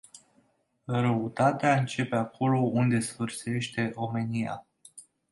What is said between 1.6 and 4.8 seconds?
începe acolo unde sfârșește omenia.